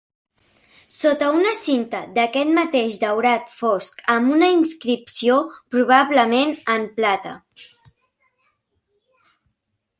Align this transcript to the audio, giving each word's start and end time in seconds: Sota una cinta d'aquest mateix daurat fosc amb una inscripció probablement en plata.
Sota 0.93 1.27
una 1.39 1.51
cinta 1.59 1.99
d'aquest 2.15 2.53
mateix 2.55 2.97
daurat 3.03 3.53
fosc 3.57 4.01
amb 4.15 4.33
una 4.37 4.49
inscripció 4.55 5.37
probablement 5.75 6.57
en 6.77 6.91
plata. 6.99 7.37